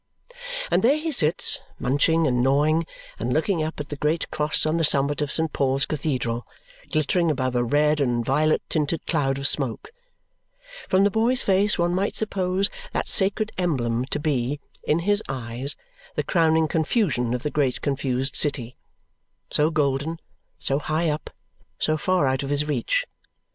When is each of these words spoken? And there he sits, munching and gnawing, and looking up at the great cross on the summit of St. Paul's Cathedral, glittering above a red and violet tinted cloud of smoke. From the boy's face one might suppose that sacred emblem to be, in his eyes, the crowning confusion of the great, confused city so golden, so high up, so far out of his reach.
And 0.71 0.81
there 0.81 0.97
he 0.97 1.11
sits, 1.11 1.59
munching 1.77 2.25
and 2.25 2.41
gnawing, 2.41 2.87
and 3.19 3.31
looking 3.31 3.61
up 3.61 3.79
at 3.79 3.89
the 3.89 3.95
great 3.95 4.27
cross 4.31 4.65
on 4.65 4.77
the 4.77 4.83
summit 4.83 5.21
of 5.21 5.31
St. 5.31 5.53
Paul's 5.53 5.85
Cathedral, 5.85 6.43
glittering 6.89 7.29
above 7.29 7.55
a 7.55 7.63
red 7.63 7.99
and 7.99 8.25
violet 8.25 8.63
tinted 8.67 9.05
cloud 9.05 9.37
of 9.37 9.47
smoke. 9.47 9.91
From 10.89 11.03
the 11.03 11.11
boy's 11.11 11.43
face 11.43 11.77
one 11.77 11.93
might 11.93 12.15
suppose 12.15 12.67
that 12.93 13.07
sacred 13.07 13.51
emblem 13.59 14.05
to 14.05 14.19
be, 14.19 14.59
in 14.83 14.97
his 15.05 15.21
eyes, 15.29 15.75
the 16.15 16.23
crowning 16.23 16.67
confusion 16.67 17.35
of 17.35 17.43
the 17.43 17.51
great, 17.51 17.79
confused 17.81 18.35
city 18.35 18.75
so 19.51 19.69
golden, 19.69 20.17
so 20.57 20.79
high 20.79 21.09
up, 21.11 21.29
so 21.77 21.95
far 21.95 22.25
out 22.25 22.41
of 22.41 22.49
his 22.49 22.65
reach. 22.65 23.05